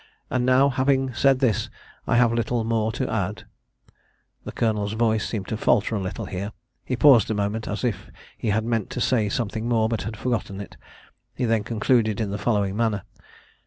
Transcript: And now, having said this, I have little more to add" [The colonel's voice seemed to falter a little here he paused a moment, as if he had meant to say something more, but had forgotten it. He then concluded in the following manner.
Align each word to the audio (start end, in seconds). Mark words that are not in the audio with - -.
And 0.31 0.47
now, 0.47 0.69
having 0.69 1.13
said 1.13 1.37
this, 1.37 1.69
I 2.07 2.15
have 2.15 2.33
little 2.33 2.63
more 2.63 2.91
to 2.93 3.07
add" 3.07 3.45
[The 4.45 4.51
colonel's 4.51 4.93
voice 4.93 5.23
seemed 5.29 5.47
to 5.49 5.57
falter 5.57 5.93
a 5.93 5.99
little 6.01 6.25
here 6.25 6.53
he 6.83 6.95
paused 6.95 7.29
a 7.29 7.35
moment, 7.35 7.67
as 7.67 7.83
if 7.83 8.09
he 8.35 8.47
had 8.49 8.65
meant 8.65 8.89
to 8.97 8.99
say 8.99 9.29
something 9.29 9.69
more, 9.69 9.87
but 9.87 10.01
had 10.01 10.17
forgotten 10.17 10.59
it. 10.59 10.75
He 11.35 11.45
then 11.45 11.63
concluded 11.63 12.19
in 12.19 12.31
the 12.31 12.39
following 12.39 12.75
manner. 12.75 13.03